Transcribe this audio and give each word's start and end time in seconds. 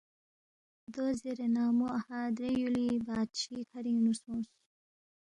دو 0.93 1.05
زیرے 1.19 1.47
نہ 1.55 1.63
مو 1.77 1.87
اَہا 1.97 2.19
درے 2.37 2.49
یُولی 2.59 2.87
بادشی 3.05 3.55
کھرِنگ 3.69 3.99
نُو 4.03 4.13
سونگس 4.21 4.51